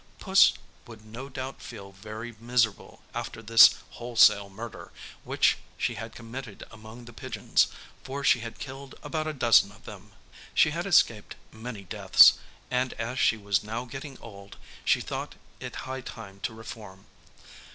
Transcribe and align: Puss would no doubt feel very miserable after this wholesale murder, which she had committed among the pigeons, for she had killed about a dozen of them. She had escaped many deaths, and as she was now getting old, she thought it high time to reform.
Puss 0.17 0.53
would 0.87 1.05
no 1.05 1.29
doubt 1.29 1.61
feel 1.61 1.91
very 1.91 2.35
miserable 2.39 3.03
after 3.13 3.39
this 3.39 3.75
wholesale 3.91 4.49
murder, 4.49 4.91
which 5.23 5.59
she 5.77 5.93
had 5.93 6.15
committed 6.15 6.63
among 6.71 7.05
the 7.05 7.13
pigeons, 7.13 7.67
for 8.03 8.23
she 8.23 8.39
had 8.39 8.57
killed 8.57 8.95
about 9.03 9.27
a 9.27 9.31
dozen 9.31 9.71
of 9.71 9.85
them. 9.85 10.13
She 10.55 10.71
had 10.71 10.87
escaped 10.87 11.35
many 11.51 11.83
deaths, 11.83 12.39
and 12.71 12.93
as 12.93 13.19
she 13.19 13.37
was 13.37 13.63
now 13.63 13.85
getting 13.85 14.17
old, 14.21 14.57
she 14.83 15.01
thought 15.01 15.35
it 15.59 15.75
high 15.85 16.01
time 16.01 16.39
to 16.45 16.53
reform. 16.55 17.05